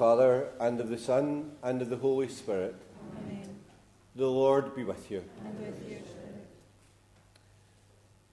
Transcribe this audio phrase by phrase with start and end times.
[0.00, 2.74] Father, and of the Son, and of the Holy Spirit,
[3.18, 3.54] Amen.
[4.16, 5.22] the Lord be with you.
[5.58, 6.02] With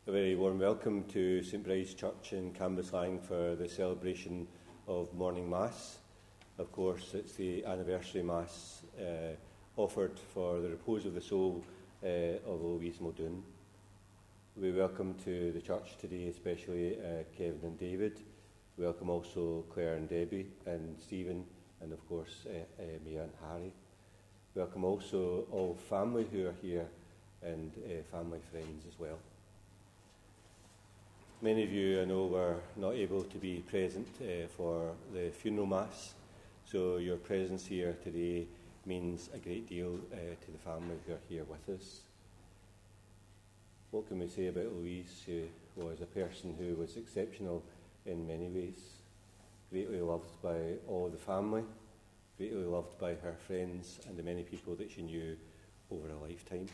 [0.08, 4.48] A very warm welcome to St Bride's Church in Cambuslang for the celebration
[4.88, 5.98] of morning Mass.
[6.58, 9.36] Of course, it's the anniversary Mass uh,
[9.76, 11.66] offered for the repose of the soul
[12.02, 12.08] uh,
[12.48, 13.44] of Louise Muldoon.
[14.56, 18.22] We welcome to the church today, especially uh, Kevin and David.
[18.78, 21.44] Welcome also Claire and Debbie and Stephen,
[21.82, 23.72] and of course uh, Mia and Harry.
[24.56, 26.88] Welcome also all family who are here
[27.44, 29.20] and uh, family friends as well.
[31.42, 34.08] Many of you, I know, were not able to be present
[34.58, 36.16] for the funeral mass,
[36.66, 38.48] so your presence here today
[38.88, 42.00] means a great deal to the family who are here with us.
[43.92, 45.22] What can we say about Louise?
[45.26, 45.44] She
[45.76, 47.64] was a person who was exceptional
[48.06, 48.97] in many ways,
[49.70, 51.64] greatly loved by all the family,
[52.38, 55.36] greatly loved by her friends and the many people that she knew
[55.92, 56.68] over a lifetime.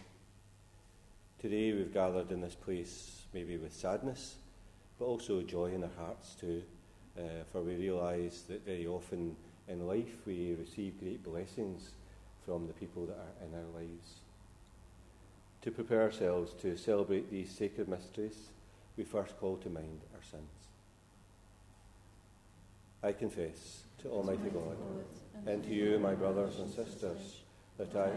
[1.40, 4.36] Today we've gathered in this place maybe with sadness,
[5.00, 6.64] but also joy in our hearts too,
[7.18, 9.36] uh, for we realise that very often
[9.68, 11.92] in life we receive great blessings
[12.46, 14.20] from the people that are in our lives.
[15.64, 18.50] To prepare ourselves to celebrate these sacred mysteries,
[18.98, 20.73] we first call to mind our sins.
[23.04, 24.78] I confess to Almighty God
[25.46, 27.42] and to you, my brothers and sisters,
[27.78, 28.12] that I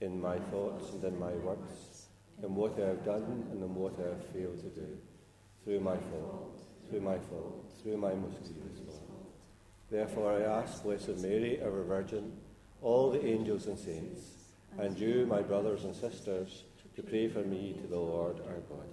[0.00, 2.08] in my thoughts and in my words,
[2.42, 4.98] in what I have done and in what I have failed to do,
[5.64, 9.30] through my fault, through my fault, through my most grievous fault.
[9.90, 12.32] Therefore I ask Blessed Mary, ever Virgin,
[12.82, 14.20] all the angels and saints,
[14.78, 16.64] and you, my brothers and sisters,
[16.96, 18.88] to pray for me to the Lord our God.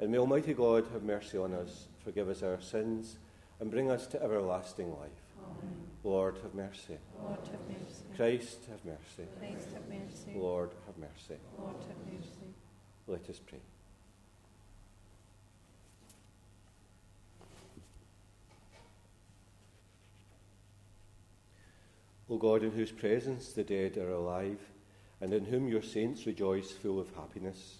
[0.00, 3.16] And may Almighty God have mercy on us, forgive us our sins,
[3.64, 5.08] and bring us to everlasting life.
[5.42, 5.74] Amen.
[6.04, 6.98] Lord, have mercy.
[7.22, 8.04] Lord, have mercy.
[8.14, 9.26] Christ, have mercy.
[9.38, 10.32] Christ, have mercy.
[10.36, 11.40] Lord, have mercy.
[11.58, 12.52] Lord, have mercy.
[13.06, 13.60] Let us pray.
[22.28, 24.60] O God, in whose presence the dead are alive,
[25.22, 27.78] and in whom your saints rejoice full of happiness,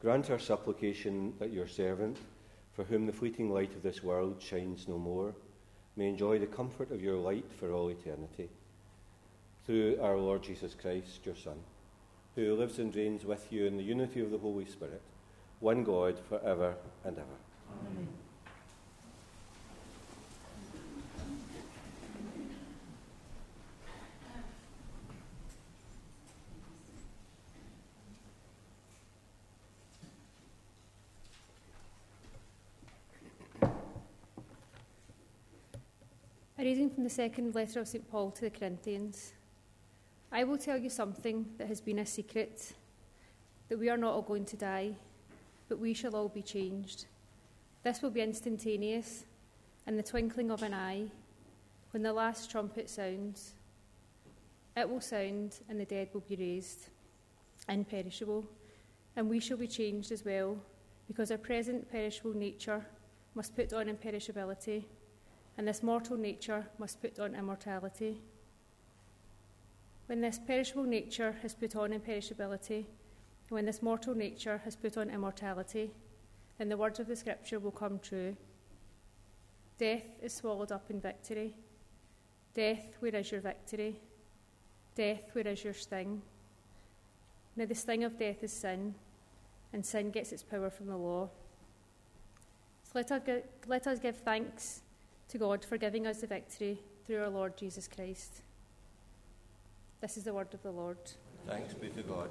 [0.00, 2.16] grant our supplication that your servant,
[2.78, 5.34] for whom the fleeting light of this world shines no more,
[5.96, 8.48] may enjoy the comfort of your light for all eternity.
[9.66, 11.58] Through our Lord Jesus Christ, your Son,
[12.36, 15.02] who lives and reigns with you in the unity of the Holy Spirit,
[15.58, 17.26] one God for ever and ever.
[17.80, 18.08] Amen.
[36.78, 38.08] Reading from the second letter of St.
[38.08, 39.32] Paul to the Corinthians.
[40.30, 42.72] I will tell you something that has been a secret
[43.68, 44.94] that we are not all going to die,
[45.68, 47.06] but we shall all be changed.
[47.82, 49.24] This will be instantaneous,
[49.88, 51.06] in the twinkling of an eye,
[51.90, 53.54] when the last trumpet sounds.
[54.76, 56.90] It will sound, and the dead will be raised,
[57.68, 58.44] imperishable,
[59.16, 60.56] and we shall be changed as well,
[61.08, 62.86] because our present perishable nature
[63.34, 64.84] must put on imperishability
[65.58, 68.22] and this mortal nature must put on immortality.
[70.06, 74.96] When this perishable nature has put on imperishability, and when this mortal nature has put
[74.96, 75.90] on immortality,
[76.58, 78.36] then the words of the Scripture will come true.
[79.78, 81.54] Death is swallowed up in victory.
[82.54, 84.00] Death, where is your victory?
[84.94, 86.22] Death, where is your sting?
[87.56, 88.94] Now, the sting of death is sin,
[89.72, 91.28] and sin gets its power from the law.
[92.84, 94.82] So let us, gi- let us give thanks
[95.28, 98.42] to God for giving us the victory through our Lord Jesus Christ.
[100.00, 100.98] This is the word of the Lord.
[101.46, 102.30] Thanks be to God.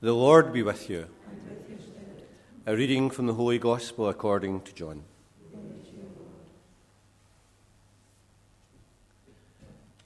[0.00, 1.06] The Lord be with you.
[2.66, 5.02] A reading from the Holy Gospel according to John.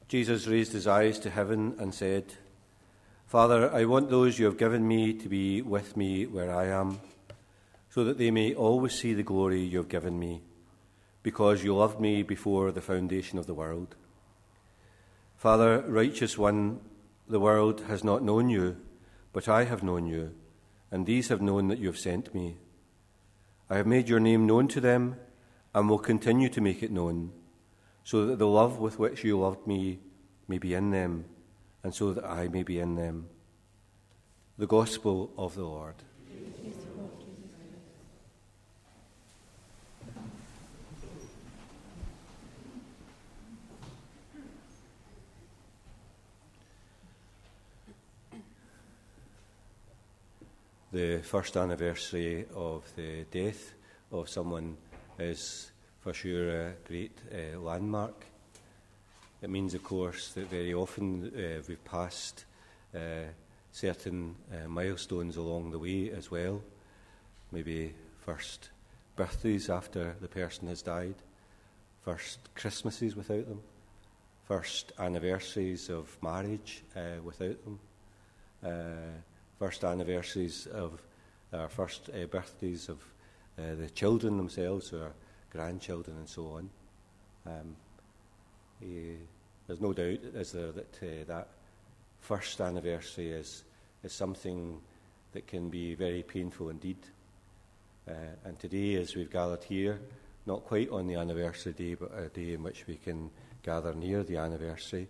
[0.08, 2.25] Jesus raised his eyes to heaven and said,
[3.26, 7.00] Father, I want those you have given me to be with me where I am,
[7.90, 10.40] so that they may always see the glory you have given me,
[11.22, 13.94] because you loved me before the foundation of the world.
[15.37, 16.80] Father, righteous one,
[17.28, 18.78] the world has not known you,
[19.33, 20.35] but I have known you,
[20.91, 22.59] and these have known that you have sent me.
[23.71, 25.17] I have made your name known to them,
[25.75, 27.33] and will continue to make it known,
[28.05, 30.01] so that the love with which you loved me
[30.49, 31.25] may be in them,
[31.83, 33.29] and so that I may be in them.
[34.59, 35.97] The Gospel of the Lord.
[50.92, 53.72] The first anniversary of the death
[54.11, 54.76] of someone
[55.18, 55.70] is
[56.00, 58.26] for sure a great uh, landmark.
[59.40, 62.44] It means, of course, that very often uh, we've passed
[62.94, 63.30] uh,
[63.70, 66.62] certain uh, milestones along the way as well.
[67.52, 67.94] Maybe
[68.26, 68.68] first
[69.16, 71.14] birthdays after the person has died,
[72.04, 73.62] first Christmases without them,
[74.46, 77.78] first anniversaries of marriage uh, without them,
[78.62, 79.32] uh,
[79.62, 81.00] first anniversaries of
[81.52, 82.99] our first uh, birthdays of
[83.57, 85.12] uh, the children themselves or
[85.52, 86.71] grandchildren and so on.
[87.47, 87.76] Um,
[88.83, 89.14] eh,
[89.69, 91.49] there's no doubt, is there, that uh, that
[92.19, 93.62] first anniversary is,
[94.02, 94.81] is something
[95.33, 96.99] that can be very painful indeed.
[98.09, 100.00] Uh, and today, as we've gathered here,
[100.45, 103.31] not quite on the anniversary day, but a day in which we can
[103.62, 105.07] gather near the anniversary,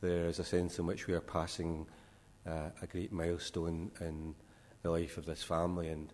[0.00, 1.84] there is a sense in which we are passing
[2.46, 4.34] uh, a great milestone in
[4.82, 6.12] the life of this family and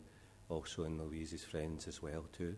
[0.48, 2.56] also in Louise's friends as well too.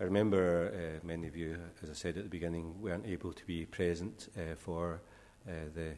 [0.00, 0.72] I remember
[1.02, 4.28] uh, many of you, as I said at the beginning, weren't able to be present
[4.36, 5.02] uh, for
[5.46, 5.92] uh, the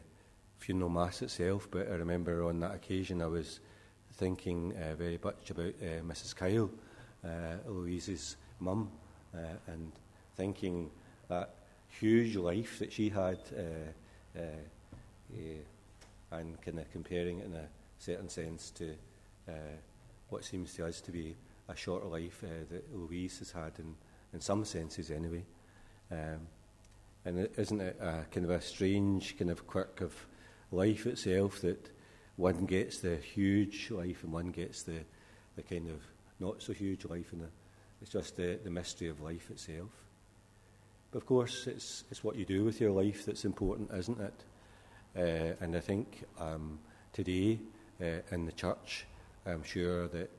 [0.57, 3.61] funeral mass itself, but I remember on that occasion I was
[4.15, 6.35] thinking uh, very much about uh, Mrs.
[6.35, 6.69] Kyle,
[7.65, 8.91] Louise's mum,
[9.67, 9.93] and
[10.35, 10.91] thinking
[11.29, 11.55] that
[11.87, 13.39] huge life that she had,
[16.31, 17.67] and kind of comparing it in a
[17.99, 18.95] certain sense to
[20.29, 21.35] what seems to us to be
[21.69, 23.95] a shorter life uh, that Louise has had, in,
[24.33, 25.43] in some senses anyway.
[26.11, 26.47] Um,
[27.25, 30.13] and isn't it a kind of a strange kind of quirk of
[30.71, 31.89] life itself that
[32.35, 34.99] one gets the huge life and one gets the,
[35.55, 36.01] the kind of
[36.39, 37.47] not so huge life, and
[38.01, 39.91] it's just the, the mystery of life itself.
[41.11, 44.33] But of course, it's, it's what you do with your life that's important, isn't it?
[45.15, 46.79] Uh, and I think um,
[47.11, 47.59] today
[48.01, 49.05] uh, in the church,
[49.45, 50.31] I'm sure that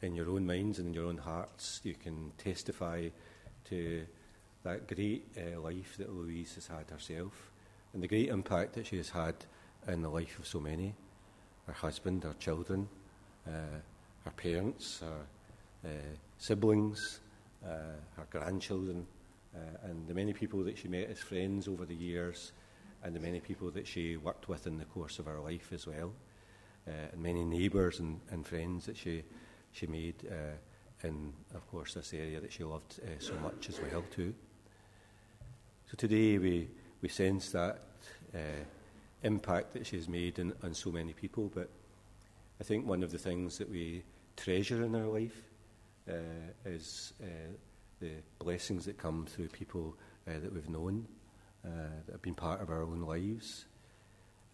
[0.00, 3.08] in your own minds and in your own hearts, you can testify
[3.68, 4.06] to
[4.62, 7.52] that great uh, life that Louise has had herself
[7.92, 9.34] and the great impact that she has had
[9.88, 10.94] in the life of so many
[11.66, 12.88] her husband, her children,
[13.46, 13.80] uh,
[14.24, 17.20] her parents, her uh, siblings,
[17.64, 19.06] uh, her grandchildren,
[19.84, 22.52] and the many people that she met as friends over the years,
[23.04, 25.86] and the many people that she worked with in the course of her life as
[25.86, 26.12] well,
[26.88, 29.22] uh, and many neighbours and, and friends that she
[29.72, 30.56] she made uh,
[31.06, 34.34] in, of course, this area that she loved uh, so much as well too.
[35.90, 36.68] So today we,
[37.02, 37.82] we sense that
[38.34, 38.64] uh,
[39.22, 41.68] impact that she's made in, on so many people, but
[42.60, 44.04] I think one of the things that we
[44.36, 45.42] treasure in our life
[46.08, 46.12] uh,
[46.64, 47.26] is uh,
[48.00, 49.96] the blessings that come through people
[50.26, 51.06] that we've known,
[51.64, 53.66] that have been part of our own lives.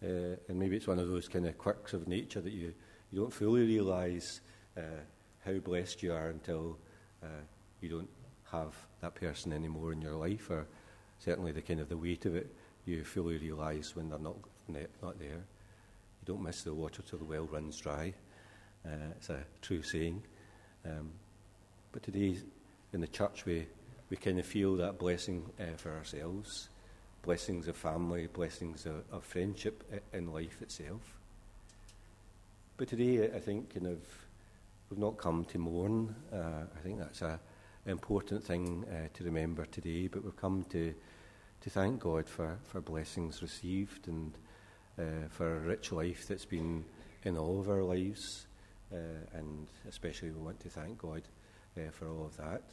[0.01, 2.73] and maybe it's one of those kind of quirks of nature that you,
[3.11, 4.41] you don't fully realise
[4.77, 5.01] uh,
[5.45, 6.77] how blessed you are until
[7.23, 7.43] uh,
[7.81, 8.09] you don't
[8.51, 10.67] have that person anymore in your life, or
[11.19, 12.53] certainly the kind of the weight of it
[12.85, 14.37] you fully realise when they're not
[14.67, 15.43] not there.
[16.21, 18.13] You don't miss the water till the well runs dry.
[18.85, 20.23] Uh, it's a true saying.
[20.85, 21.11] Um,
[21.91, 22.37] but today
[22.93, 23.67] in the church, we,
[24.09, 26.69] we kind of feel that blessing uh, for ourselves
[27.21, 31.17] blessings of family, blessings of, of friendship in life itself.
[32.77, 33.75] But today, I think,
[34.91, 36.13] We've not come to mourn.
[36.33, 37.39] Uh, I think that's an
[37.85, 40.93] important thing uh, to remember today, but we've come to,
[41.61, 44.33] to thank God for, for blessings received and
[44.99, 46.83] uh, for a rich life that's been
[47.23, 48.47] in all of our lives.
[48.91, 51.21] Uh, and especially we want to thank God
[51.77, 52.63] uh, for all of that.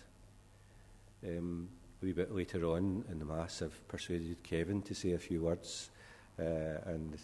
[1.24, 1.68] Um,
[2.00, 5.42] a wee bit later on in the Mass, I've persuaded Kevin to say a few
[5.42, 5.90] words,
[6.38, 6.42] uh,
[6.86, 7.16] and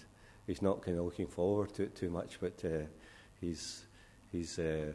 [0.46, 2.62] he's not kind of looking forward to it too much, but
[3.40, 3.84] he's
[4.34, 4.92] he's, uh,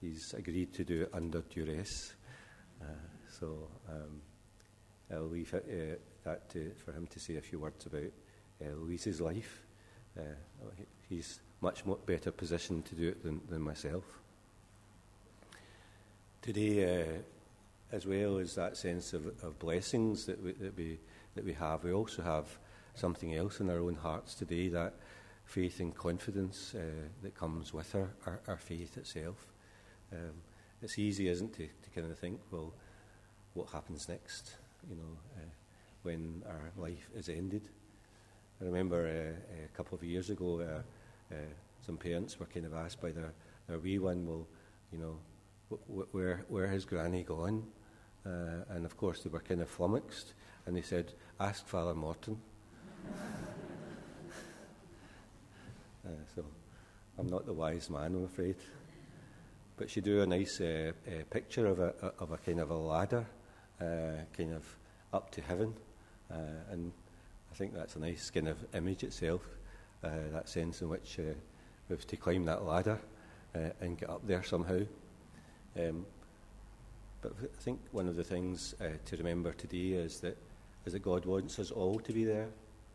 [0.00, 2.14] he's agreed to do it under duress.
[2.80, 2.84] Uh,
[3.28, 4.20] so um,
[5.12, 8.02] I'll leave it, uh, that to, for him to say a few words about
[8.62, 9.62] uh, Louise's life.
[10.18, 10.22] Uh,
[11.08, 14.04] he's much more better positioned to do it than, than myself.
[16.42, 17.22] Today, uh,
[17.92, 20.98] as well as that sense of, of blessings that we, that, we,
[21.34, 22.58] that we have, we also have
[22.94, 24.94] something else in our own hearts today that
[25.44, 26.80] faith and confidence uh,
[27.22, 29.46] that comes with our, our, our faith itself.
[30.12, 30.32] Um,
[30.82, 32.74] it's easy, isn't it, to, to kind of think, well,
[33.54, 34.56] what happens next,
[34.88, 35.48] you know, uh,
[36.02, 37.68] when our life is ended.
[38.60, 41.38] I remember uh, a couple of years ago, uh, uh,
[41.84, 43.32] some parents were kind of asked by their,
[43.66, 44.46] their wee one, well,
[44.92, 45.18] you know,
[45.70, 47.64] wh- where, where has Granny gone?
[48.26, 50.34] Uh, and of course, they were kind of flummoxed,
[50.66, 52.40] and they said, ask Father Morton.
[56.06, 56.44] Uh, so
[57.18, 58.56] I'm not the wise man, I'm afraid.
[59.76, 62.76] But she drew a nice uh, uh, picture of a, of a kind of a
[62.76, 63.26] ladder,
[63.80, 64.64] uh, kind of
[65.12, 65.74] up to heaven.
[66.30, 66.36] Uh,
[66.70, 66.92] and
[67.52, 69.42] I think that's a nice kind of image itself.
[70.00, 71.34] that sense in which we
[71.90, 72.98] have to climb that ladder
[73.54, 74.80] and get up there somehow.
[75.78, 76.06] Um,
[77.20, 80.36] but I think one of the things uh, to remember today is that,
[80.86, 82.48] is that God wants us all to be there,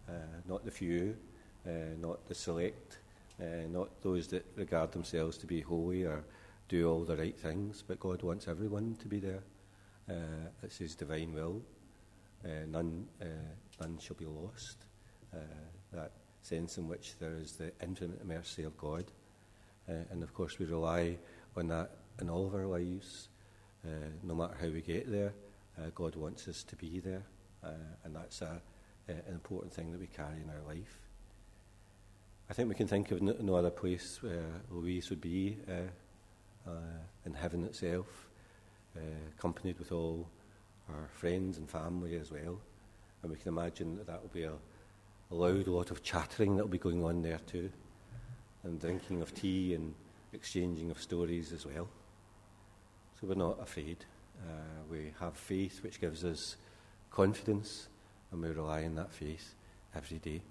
[0.08, 0.14] uh,
[0.48, 1.16] not the few,
[1.68, 3.00] uh, not the select,
[3.42, 6.24] uh, not those that regard themselves to be holy or
[6.70, 9.44] do all the right things, but God wants everyone to be there.
[10.10, 11.62] Uh, it's His divine will.
[12.46, 13.06] Uh, none,
[13.80, 14.78] none shall be lost.
[15.94, 16.12] That
[16.42, 19.06] sense in which there is the infinite mercy of God.
[19.88, 21.18] And of course, we rely
[21.56, 23.30] on that in all of our lives.
[23.86, 25.34] Uh, no matter how we get there,
[25.78, 27.24] uh, God wants us to be there.
[27.64, 27.72] Uh,
[28.04, 28.62] and that's a,
[29.08, 31.00] an important thing that we carry in our life.
[32.50, 35.58] I think we can think of no, no other place where Louise would be
[37.26, 38.30] in heaven itself,
[39.38, 40.28] accompanied with all
[40.90, 42.60] our friends and family as well.
[43.22, 44.54] And we can imagine that that will be a,
[45.32, 47.72] a loud lot of chattering that will be going on there too,
[48.64, 49.94] and drinking of tea and
[50.34, 51.88] exchanging of stories as well.
[53.24, 54.04] So we're not afraid.
[54.38, 56.58] Uh, we have faith which gives us
[57.10, 57.88] confidence,
[58.34, 59.56] and we rely on that faith
[59.96, 60.42] every day.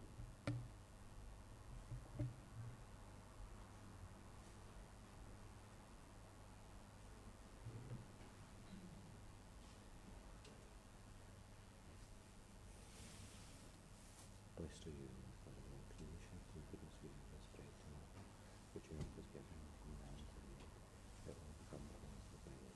[14.57, 15.13] Blessed are you,
[15.45, 18.25] Father of all creation, who goodness we have this bread to offer,
[18.73, 20.73] which your earth is given from the hands of the Lord.
[21.29, 22.73] It will become the hands of the Lord.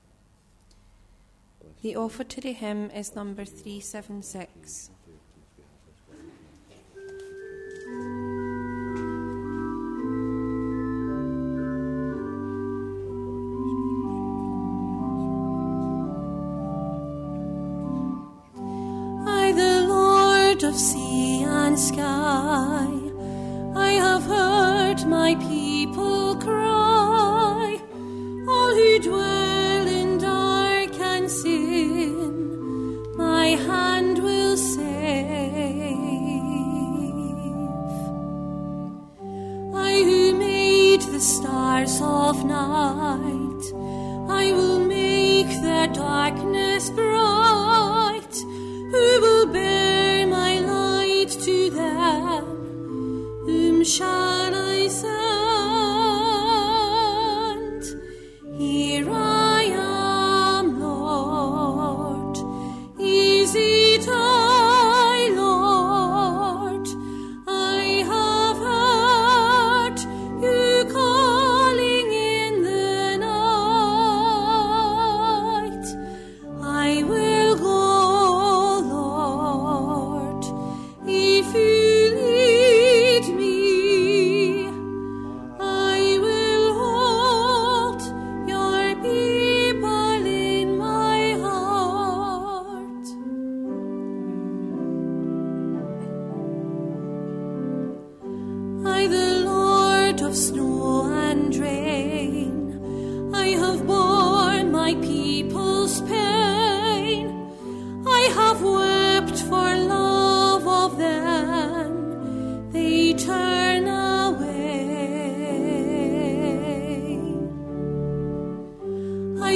[1.57, 4.89] Blessed The you, offertory hymn is number 376.
[5.05, 7.31] Father of goodness we have this
[18.51, 19.25] bread.
[19.25, 22.89] I, the Lord of sea and sky,
[23.79, 27.79] I have heard my people cry,
[28.45, 29.36] all who dwell
[33.55, 35.97] hand will save.
[39.75, 43.63] I who made the stars of night,
[44.29, 48.35] I will make their darkness bright.
[48.91, 52.45] Who will bear my light to them?
[53.45, 54.36] Whom shall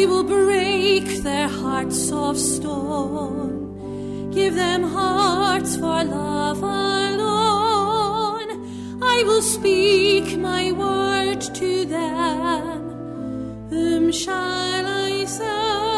[0.07, 8.49] Will break their hearts of stone, give them hearts for love alone.
[9.01, 13.69] I will speak my word to them.
[13.69, 15.90] Whom shall I send?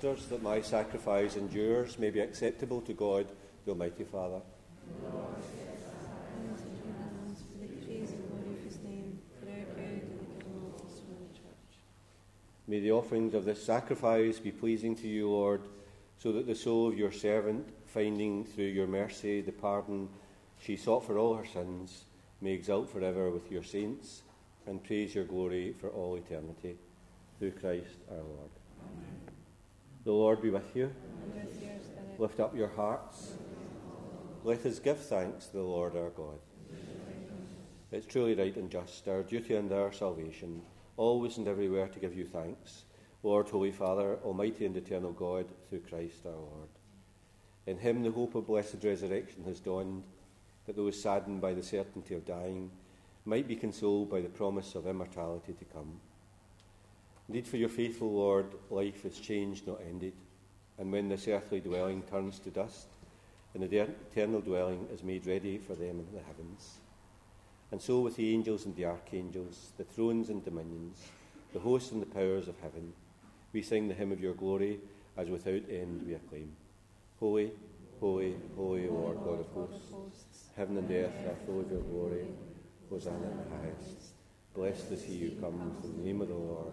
[0.00, 3.26] That my sacrifice and yours may be acceptable to God,
[3.64, 4.40] the Almighty Father.
[12.68, 15.62] May the offerings of this sacrifice be pleasing to you, Lord,
[16.18, 20.08] so that the soul of your servant, finding through your mercy the pardon
[20.60, 22.04] she sought for all her sins,
[22.40, 24.22] may exult forever with your saints
[24.66, 26.76] and praise your glory for all eternity.
[27.38, 28.57] Through Christ our Lord.
[30.08, 30.90] The Lord be with you.
[32.18, 33.32] Lift up your hearts.
[34.42, 36.38] Let us give thanks to the Lord our God.
[37.92, 40.62] It's truly right and just, our duty and our salvation,
[40.96, 42.86] always and everywhere to give you thanks,
[43.22, 46.70] Lord, Holy Father, Almighty and eternal God, through Christ our Lord.
[47.66, 50.04] In him the hope of blessed resurrection has dawned,
[50.64, 52.70] that those saddened by the certainty of dying
[53.26, 56.00] might be consoled by the promise of immortality to come.
[57.28, 60.14] Indeed, for your faithful Lord, life is changed, not ended,
[60.78, 62.86] and when this earthly dwelling turns to dust,
[63.54, 66.78] and the eternal dwelling is made ready for them in the heavens.
[67.70, 71.04] And so with the angels and the archangels, the thrones and dominions,
[71.52, 72.92] the hosts and the powers of heaven,
[73.52, 74.80] we sing the hymn of your glory,
[75.16, 76.54] as without end we acclaim.
[77.20, 77.50] Holy,
[78.00, 82.26] holy, holy Lord God of hosts, heaven and earth are full of your glory.
[82.88, 84.12] Hosanna in the highest.
[84.54, 86.72] Blessed is he who comes in the name of the Lord.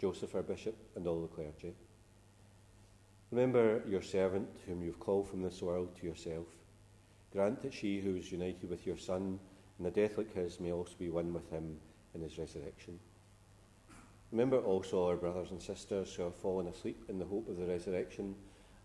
[0.00, 1.74] Joseph, our Bishop, and all the clergy.
[3.30, 6.46] Remember your servant, whom you've called from this world to yourself.
[7.32, 9.38] Grant that she who is united with your Son
[9.78, 11.76] in a death like his may also be one with him
[12.14, 12.98] in his resurrection.
[14.32, 17.66] Remember also our brothers and sisters who have fallen asleep in the hope of the
[17.66, 18.34] resurrection,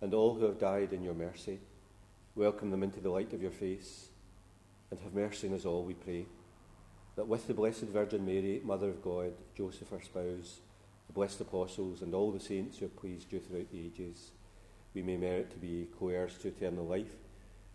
[0.01, 1.59] and all who have died in your mercy.
[2.35, 4.09] Welcome them into the light of your face
[4.91, 6.25] and have mercy on us all, we pray,
[7.15, 10.59] that with the Blessed Virgin Mary, Mother of God, Joseph our spouse,
[11.13, 14.31] blessed apostles, and all the saints who have pleased you throughout the ages,
[14.93, 17.15] we may merit to be co heirs to eternal life,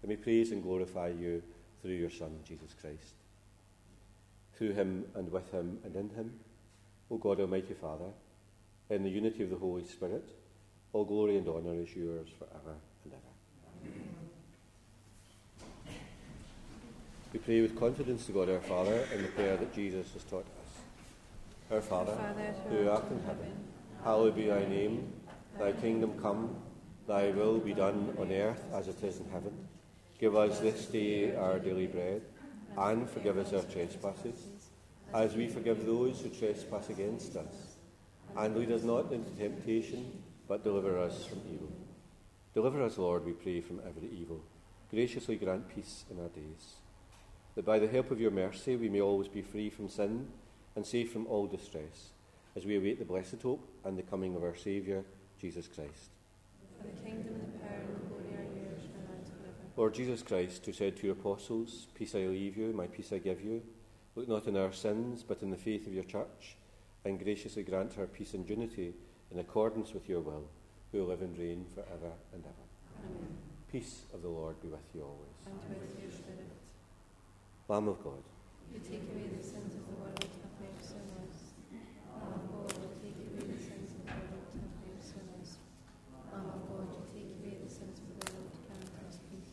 [0.02, 1.42] and we praise and glorify you
[1.82, 3.14] through your Son, Jesus Christ.
[4.56, 6.32] Through him and with him and in him,
[7.10, 8.12] O God Almighty Father,
[8.90, 10.28] in the unity of the Holy Spirit,
[10.92, 12.74] all glory and honour is yours for ever
[13.04, 13.92] and ever.
[17.32, 20.46] We pray with confidence to God our Father in the prayer that Jesus has taught
[20.62, 20.67] us.
[21.70, 23.52] Our Father, Father, who art in heaven,
[24.02, 25.12] hallowed be thy name.
[25.58, 26.56] Thy kingdom come,
[27.06, 29.52] thy will be done on earth as it is in heaven.
[30.18, 32.22] Give us this day our daily bread,
[32.78, 34.46] and forgive us our trespasses,
[35.12, 37.76] as we forgive those who trespass against us.
[38.34, 41.70] And lead us not into temptation, but deliver us from evil.
[42.54, 44.40] Deliver us, Lord, we pray, from every evil.
[44.90, 46.76] Graciously grant peace in our days
[47.58, 50.28] that by the help of your mercy we may always be free from sin
[50.78, 52.10] and safe from all distress,
[52.54, 55.02] as we await the blessed hope and the coming of our Saviour,
[55.40, 56.10] Jesus Christ.
[56.78, 59.66] For the kingdom, the power, and the glory are yours, now and forever.
[59.76, 63.18] Lord Jesus Christ, who said to your apostles, Peace I leave you, my peace I
[63.18, 63.60] give you,
[64.14, 66.56] look not on our sins, but in the faith of your church,
[67.04, 68.94] and graciously grant her peace and unity
[69.32, 70.44] in accordance with your will,
[70.92, 73.04] who live and reign for ever and ever.
[73.04, 73.36] Amen.
[73.72, 75.42] Peace of the Lord be with you always.
[75.44, 76.46] And with your spirit.
[77.66, 78.22] Lamb of God,
[78.72, 81.52] You take away the sins of the world, have mercy on us.
[82.12, 85.50] Lamb of God, you take away the sins of the world, have mercy on us.
[86.32, 89.52] Lamb of God, you take away the sins of the world, grant us peace.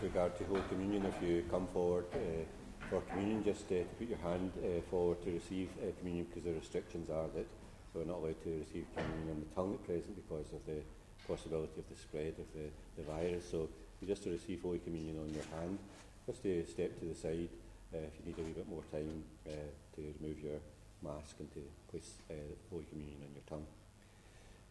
[0.11, 1.05] regard to Holy Communion.
[1.05, 2.43] If you come forward uh,
[2.89, 6.43] for communion, just uh, to put your hand uh, forward to receive uh, communion because
[6.43, 7.47] the restrictions are that
[7.93, 10.83] we're not allowed to receive communion on the tongue at present because of the
[11.25, 13.49] possibility of the spread of the, the virus.
[13.49, 13.69] So
[14.05, 15.79] just to receive Holy Communion on your hand,
[16.27, 17.47] just to step to the side
[17.95, 19.23] uh, if you need a wee bit more time
[19.95, 20.59] to remove your
[21.01, 22.19] mask and to place
[22.69, 23.67] Holy Communion on your tongue.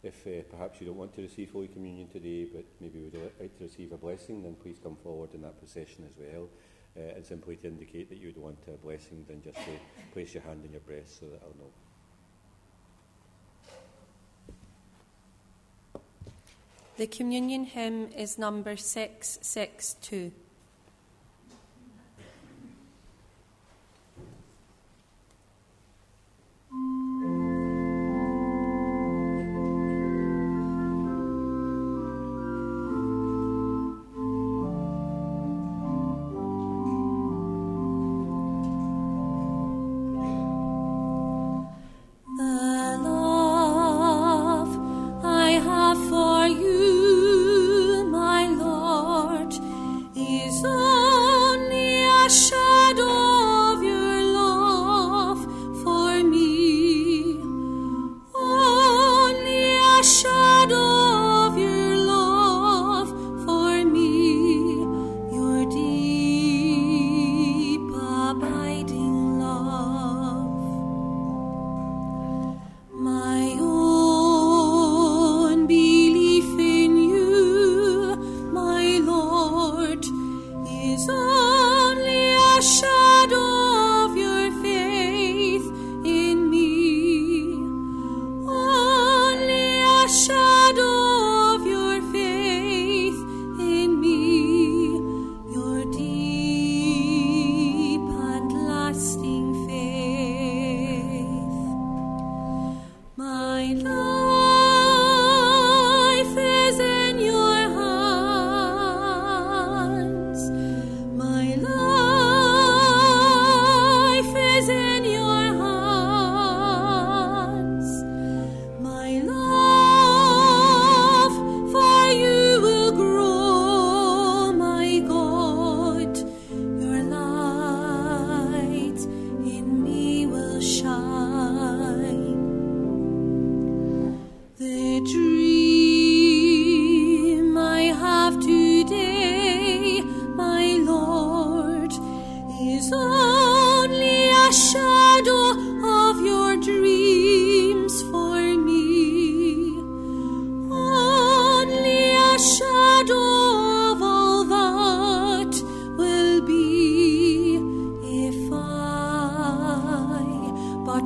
[0.02, 3.56] If uh, perhaps you don't want to receive Holy Communion today, but maybe would like
[3.58, 6.48] to receive a blessing, then please come forward in that procession as well.
[6.96, 9.70] Uh, and simply to indicate that you would want a blessing, then just to
[10.12, 11.70] place your hand on your breast so that I'll know.
[16.96, 20.32] The communion hymn is number 662.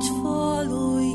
[0.03, 1.14] Follow you.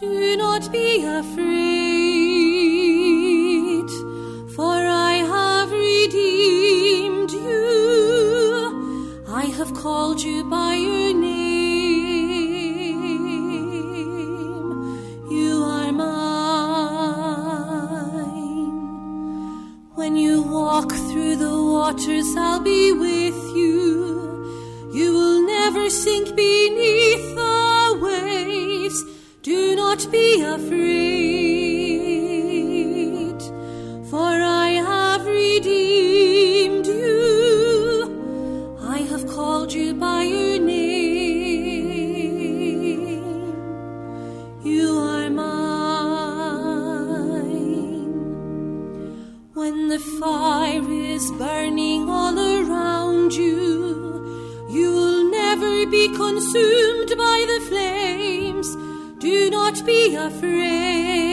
[0.00, 1.40] Do not be afraid,
[4.54, 9.24] for I have redeemed you.
[9.26, 11.34] I have called you by your name.
[15.32, 16.06] You are mine.
[19.96, 23.07] When you walk through the waters, I'll be with you.
[30.10, 30.88] Be afraid,
[34.10, 38.78] for I have redeemed you.
[38.80, 40.78] I have called you by your name.
[44.64, 45.48] You are mine.
[49.54, 57.07] When the fire is burning all around you, you will never be consumed.
[59.48, 61.27] Do not be afraid,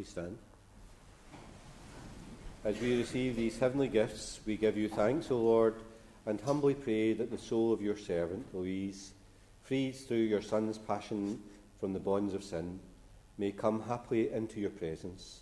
[0.00, 0.38] Please stand.
[2.64, 5.74] As we receive these heavenly gifts, we give you thanks, O Lord,
[6.24, 9.12] and humbly pray that the soul of your servant, Louise,
[9.62, 11.42] freed through your Son's passion
[11.80, 12.80] from the bonds of sin,
[13.36, 15.40] may come happily into your presence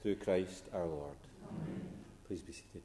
[0.00, 1.16] through Christ our Lord.
[2.26, 2.80] Please be seated.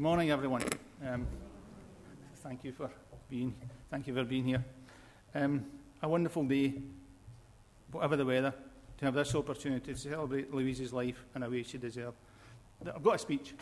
[0.00, 0.62] Good morning, everyone.
[1.06, 1.26] Um,
[2.36, 2.90] thank you for
[3.28, 3.54] being,
[3.90, 4.64] thank you for being here.
[5.34, 5.66] Um,
[6.02, 6.72] a wonderful day,
[7.90, 8.54] whatever the weather,
[8.96, 12.16] to have this opportunity to celebrate Louise's life in a way she deserved.
[12.82, 13.52] I've got a speech,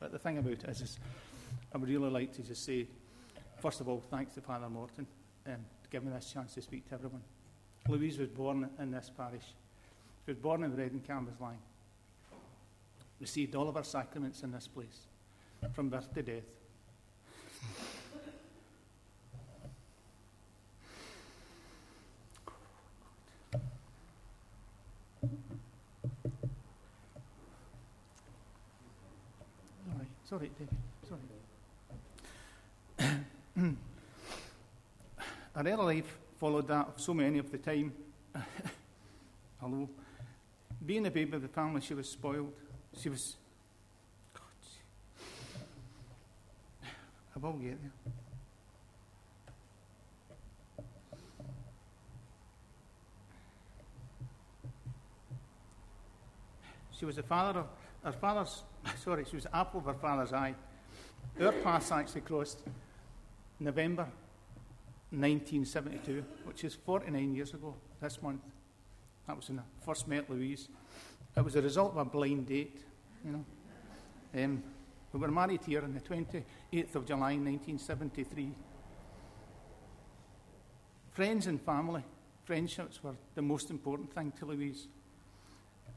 [0.00, 0.98] but the thing about it is, is
[1.72, 2.88] I would really like to just say,
[3.60, 5.06] first of all, thanks to Father Morton
[5.46, 5.52] um,
[5.84, 7.22] to give me this chance to speak to everyone.
[7.86, 9.46] Louise was born in this parish.
[10.24, 11.58] She was born and bred in Cambuslang.
[13.20, 15.06] Received all of her sacraments in this place.
[15.72, 16.42] From birth to death.
[30.28, 30.76] Sorry, David,
[31.08, 31.20] sorry.
[35.54, 37.92] Her early life followed that of so many of the time.
[39.62, 39.88] Although,
[40.84, 42.52] being a baby of the family, she was spoiled.
[43.00, 43.36] She was.
[44.32, 44.42] God.
[56.98, 57.66] She was the father of
[58.04, 58.62] her father's.
[59.02, 60.54] Sorry, she was the apple of her father's eye.
[61.40, 62.62] Our paths actually crossed
[63.58, 64.06] November
[65.10, 68.40] 1972, which is 49 years ago this month.
[69.26, 70.68] That was when I first met Louise.
[71.36, 72.84] It was a result of a blind date,
[73.24, 73.44] you know.
[74.34, 74.62] Um,
[75.14, 78.50] we were married here on the 28th of July 1973.
[81.12, 82.02] Friends and family,
[82.44, 84.88] friendships were the most important thing to Louise.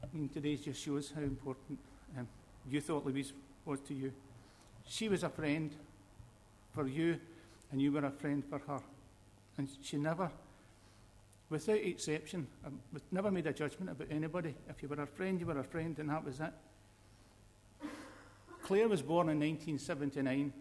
[0.04, 1.80] I mean, today just shows how important
[2.16, 2.28] um,
[2.70, 3.32] you thought Louise
[3.64, 4.12] was to you.
[4.86, 5.74] She was a friend
[6.72, 7.18] for you,
[7.72, 8.80] and you were a friend for her.
[9.56, 10.30] And she never,
[11.50, 12.78] without exception, um,
[13.10, 14.54] never made a judgment about anybody.
[14.68, 16.52] If you were a friend, you were a friend, and that was it.
[18.68, 20.52] Claire was born in 1979.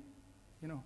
[0.62, 0.82] You know,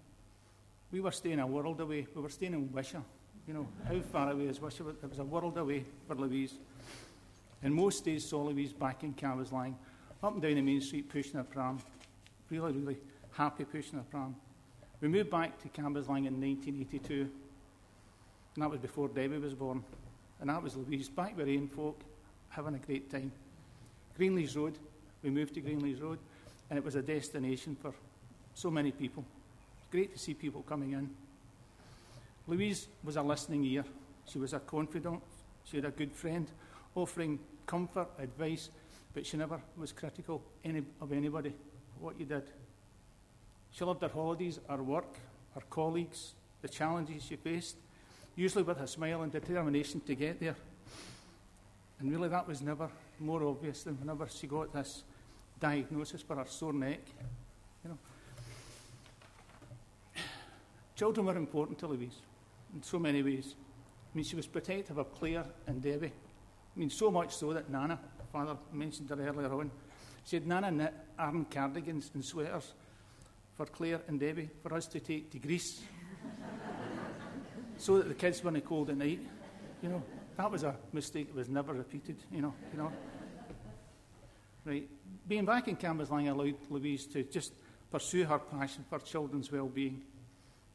[0.91, 2.07] we were staying a world away.
[2.15, 3.03] We were staying in Wishaw.
[3.47, 4.89] You know, how far away is Wishaw?
[4.89, 6.55] It was a world away for Louise.
[7.61, 9.75] And most days saw Louise back in Cambuslang,
[10.23, 11.77] up and down the main street pushing her pram.
[12.49, 12.97] Really, really
[13.33, 14.35] happy pushing her pram.
[14.99, 17.29] We moved back to Cambuslang in 1982.
[18.55, 19.83] And that was before Debbie was born.
[20.39, 21.99] And that was Louise, back with Ian folk,
[22.49, 23.31] having a great time.
[24.19, 24.79] Greenlees Road,
[25.21, 26.17] we moved to Greenlees Road,
[26.71, 27.93] and it was a destination for
[28.53, 29.25] so many people.
[29.91, 31.09] Great to see people coming in.
[32.47, 33.83] Louise was a listening ear.
[34.25, 35.21] She was a confidant.
[35.65, 36.47] She had a good friend,
[36.95, 38.69] offering comfort, advice,
[39.13, 41.53] but she never was critical any, of anybody,
[41.99, 42.43] what you did.
[43.71, 45.17] She loved her holidays, her work,
[45.55, 47.75] her colleagues, the challenges she faced,
[48.37, 50.55] usually with a smile and determination to get there.
[51.99, 55.03] And really, that was never more obvious than whenever she got this
[55.61, 56.99] diagnosis for her sore neck.
[57.83, 57.97] You know,
[60.95, 62.17] children were important to Louise
[62.75, 63.55] in so many ways.
[64.13, 66.11] I mean, she was protective of Claire and Debbie.
[66.75, 67.99] I mean, so much so that Nana,
[68.33, 69.71] father mentioned her earlier on,
[70.25, 72.73] she had Nana knit arm cardigans and sweaters
[73.55, 75.81] for Claire and Debbie for us to take to Greece
[77.77, 79.19] so that the kids weren't cold at night.
[79.81, 80.03] You know,
[80.37, 82.53] that was a mistake that was never repeated, you know.
[82.71, 82.91] You know.
[84.63, 84.87] Right.
[85.27, 87.53] being back in Cambuslang allowed Louise to just
[87.91, 90.01] pursue her passion for children's well-being.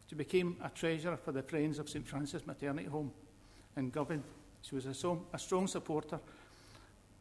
[0.09, 3.11] She became a treasurer for the Friends of St Francis Maternity Home
[3.77, 4.23] in Govan.
[4.63, 6.21] She was a, so, a strong supporter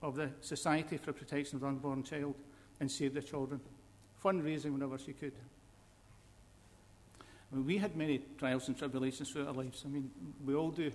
[0.02, 2.36] of the Society for the Protection of the Unborn Child
[2.80, 3.60] and Save the Children,
[4.24, 5.34] fundraising whenever she could.
[7.52, 9.84] I mean, we had many trials and tribulations throughout our lives.
[9.86, 10.12] I mean,
[10.46, 10.92] we all do.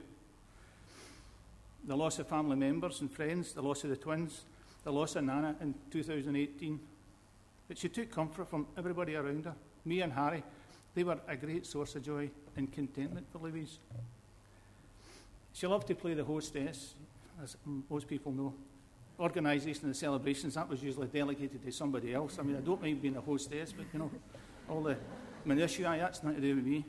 [1.87, 4.43] The loss of family members and friends, the loss of the twins,
[4.85, 6.81] the loss of Nana in 2018.
[7.69, 9.55] But she took comfort from everybody around her.
[9.85, 10.43] Me and Harry,
[10.95, 13.79] they were a great source of joy and contentment for Louise.
[15.53, 16.95] She loved to play the hostess,
[17.43, 17.57] as
[17.89, 18.55] most people know.
[19.19, 22.39] Organisation of the celebrations, that was usually delegated to somebody else.
[22.39, 24.11] I mean, I don't mind being a hostess, but you know,
[24.69, 24.97] all the
[25.45, 26.85] minutiae, that's nothing to do with me.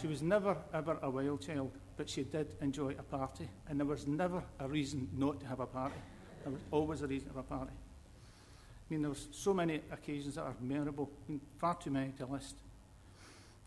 [0.00, 3.86] She was never, ever a wild child, but she did enjoy a party, and there
[3.86, 5.96] was never a reason not to have a party.
[6.42, 7.72] There was always a reason for a party.
[7.72, 12.12] I mean, there was so many occasions that are memorable, I mean, far too many
[12.18, 12.56] to list.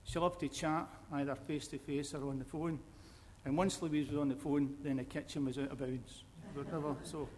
[0.05, 2.79] She loved to chat, either face to face or on the phone.
[3.45, 6.23] And once Louise was on the phone, then the kitchen was out of bounds.
[6.55, 7.29] Never, so,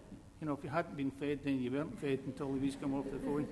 [0.42, 3.06] you know, if you hadn't been fed, then you weren't fed until Louise came off
[3.12, 3.48] the phone.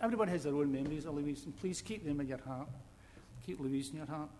[0.00, 2.68] Everybody has their own memories of Louise, and please keep them in your heart.
[3.46, 4.30] Keep Louise in your heart.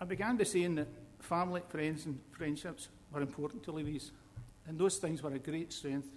[0.00, 0.88] I began by saying that
[1.20, 4.10] family, friends, and friendships were important to Louise,
[4.66, 6.08] and those things were a great strength,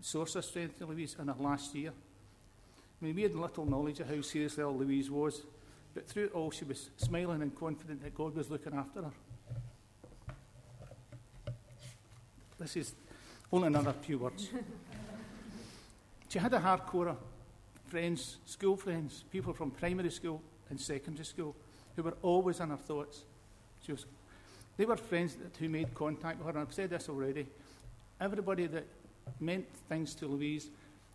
[0.00, 1.90] source of strength to Louise in her last year.
[1.90, 5.42] I mean, we had little knowledge of how seriously ill Louise was,
[5.94, 9.12] but through it all, she was smiling and confident that God was looking after her.
[12.58, 12.94] This is
[13.52, 14.48] only another few words.
[16.28, 17.16] she had a hardcore
[17.88, 21.54] friends, school friends, people from primary school and secondary school
[21.96, 23.22] who were always in her thoughts.
[23.84, 24.06] She was,
[24.76, 27.46] They were friends that, who made contact with her, and I've said this already.
[28.20, 28.86] Everybody that
[29.40, 30.68] meant things to Louise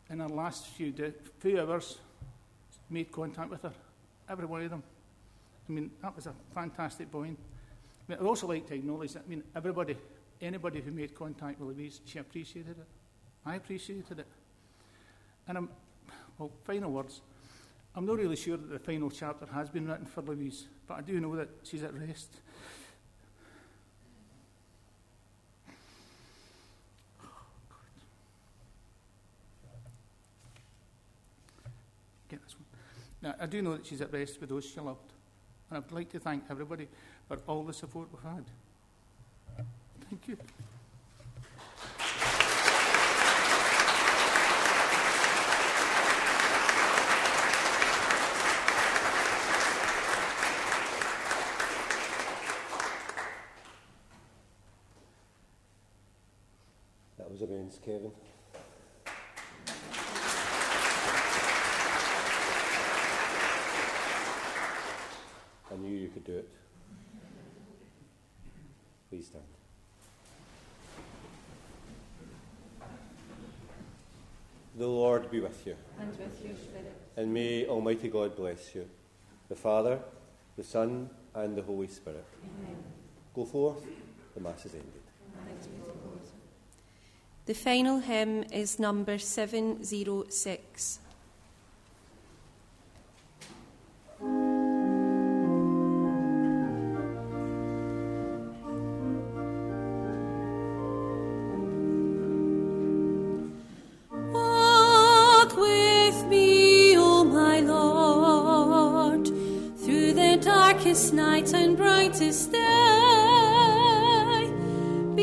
[0.10, 1.97] in her last few, de- few hours
[2.89, 3.74] made contact with her.
[4.30, 4.84] Every one of them.
[5.68, 7.38] I mean, that was a fantastic point.
[8.08, 9.97] I mean, I'd also like to acknowledge that, I mean, everybody,
[10.41, 12.88] anybody who made contact with Louise, she appreciated it.
[13.45, 14.28] I appreciated it.
[15.47, 15.70] And I'm,
[16.38, 17.22] well, final words.
[17.95, 21.01] I'm not really sure that the final chapter has been written for Louise, but I
[21.01, 22.30] do know that she's at rest.
[33.28, 35.11] Now, I do know that she's at rest with those she loved.
[35.69, 36.88] And I'd like to thank everybody
[37.28, 38.45] for all the support we've had.
[40.09, 40.38] Thank you.
[57.17, 58.11] That was immense, Kevin.
[65.69, 66.49] I knew you could do it.
[69.09, 69.43] Please stand.
[74.78, 76.93] The Lord be with you, And with your spirit.
[77.15, 77.65] and may
[77.98, 78.88] Almighty God bless you,
[79.50, 80.00] the Father,
[80.56, 82.24] the Son, and the Holy Spirit.
[82.43, 82.76] Amen.
[83.34, 83.84] Go forth,
[84.36, 85.02] the Mass is ended.
[85.48, 86.20] Thanks be to God.
[87.48, 91.00] The final hymn is number 706.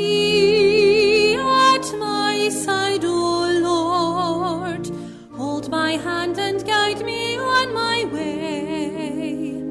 [0.04, 3.20] Be at my side, O
[3.70, 4.84] Lord.
[5.38, 9.62] Hold my hand and guide me on my way.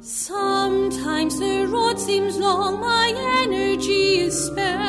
[0.00, 3.08] Sometimes the road seems long, my
[3.44, 4.81] energy is spent.